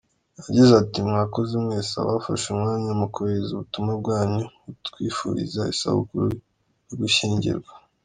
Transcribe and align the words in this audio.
Yagize 0.45 0.71
ati 0.83 0.97
“Mwakoze 1.07 1.53
mwese 1.63 1.93
abafashe 1.97 2.45
umwanya 2.49 2.91
mukohereza 2.99 3.51
ubutumwa 3.53 3.93
bwanyu 4.01 4.43
butwifuriza 4.65 5.61
isabukuru 5.73 6.25
y’ugushyingirwa. 6.87 7.71